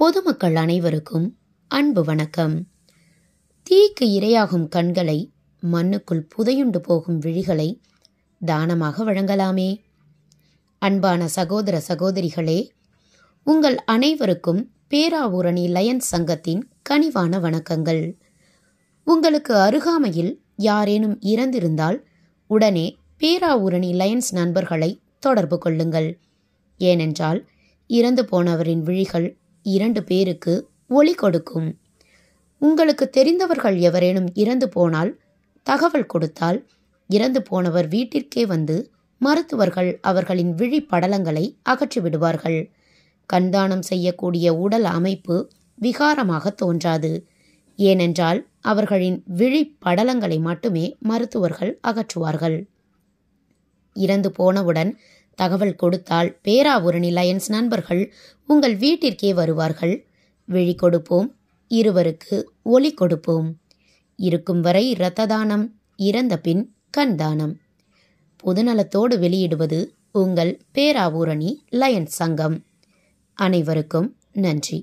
பொதுமக்கள் 0.00 0.56
அனைவருக்கும் 0.56 1.38
அன்பு 1.68 2.04
வணக்கம். 2.04 2.68
தீக்கு 3.70 4.00
இரையாகும் 4.00 4.68
கண்களை 4.68 5.32
மண்ணுக்குள் 5.60 6.28
புதையுண்டு 6.36 6.76
போகும் 6.76 7.20
விழிகளை 7.20 7.80
தானமாக 8.44 9.04
வழங்கலாமே. 9.04 9.82
அன்பான 10.78 11.28
சகோதர 11.28 11.82
சகோதரிகளே 11.88 12.68
உங்கள் 13.42 13.76
அனைவருக்கும் 13.76 14.70
பேராவூரணி 14.90 15.68
லயன்ஸ் 15.68 16.08
சங்கத்தின் 16.12 16.68
கனிவான 16.90 17.40
வணக்கங்கள். 17.40 18.14
உங்களுக்கு 19.04 19.54
அருகாமையில் 19.54 20.40
யாரேனும் 20.56 21.18
இறந்திருந்தால் 21.20 22.02
உடனே 22.46 22.98
பேராவூரணி 23.18 23.92
லயன்ஸ் 23.94 24.32
நண்பர்களை 24.32 25.02
தொடர்பு 25.18 25.58
கொள்ளுங்கள். 25.58 26.20
ஏனென்றால் 26.76 27.48
இறந்து 27.86 28.22
போனவரின் 28.22 28.82
விழிகள் 28.82 29.38
இரண்டு 29.62 30.02
பேருக்கு 30.02 30.54
ஒளி 30.88 31.14
கொடுக்கும். 31.14 31.68
உங்களுக்கு 32.58 33.10
தெரிந்தவர்கள் 33.10 33.76
எவரேனும் 33.78 34.28
இறந்து 34.34 34.68
போனால் 34.68 35.20
தகவல் 35.62 36.06
கொடுத்தால் 36.06 36.66
இறந்து 37.06 37.42
போனவர் 37.42 37.88
வீட்டிற்கே 37.88 38.46
வந்து 38.46 38.76
மருத்துவர்கள் 39.20 39.98
அவர்களின் 40.00 40.54
விழி 40.54 40.80
படலங்களை 40.82 41.44
அகற்றி 41.62 42.00
விடுவார்கள். 42.00 42.72
கண்தானம் 43.26 43.82
செய்யக்கூடிய 43.82 44.54
உடல் 44.54 44.84
அமைப்பு 44.84 45.36
விகாரமாக 45.82 46.54
தோன்றாது. 46.54 47.26
ஏனென்றால் 47.76 48.40
அவர்களின் 48.60 49.22
விழி 49.26 49.76
படலங்களை 49.86 50.40
மட்டுமே 50.40 50.96
மருத்துவர்கள் 50.98 51.80
அகற்றுவார்கள். 51.86 52.68
இறந்து 53.96 54.30
போனவுடன் 54.32 54.90
தகவல் 55.38 55.74
கொடுத்தால் 55.74 56.30
பேராவூரணி 56.44 57.10
லயன்ஸ் 57.12 57.48
நண்பர்கள் 57.48 58.02
உங்கள் 58.46 58.76
வீட்டிற்கே 58.76 59.30
வருவார்கள். 59.34 59.94
விழி 60.44 60.74
கொடுப்போம். 60.74 61.28
இருவருக்கு 61.70 62.36
ஒளி 62.62 62.90
கொடுப்போம். 62.92 63.48
இருக்கும் 64.16 64.60
வரை 64.60 64.84
இரத்த 64.90 65.26
தானம் 65.26 65.64
இறந்த 65.96 66.38
பின் 66.38 66.62
கண் 66.90 67.16
தானம். 67.16 67.54
பொதுநலத்தோடு 68.44 69.14
வெளியிடுவது 69.18 69.80
உங்கள் 70.12 70.52
பேராவூரணி 70.74 71.50
லயன்ஸ் 71.70 72.16
சங்கம். 72.20 72.56
அனைவருக்கும் 73.34 74.08
நன்றி. 74.32 74.78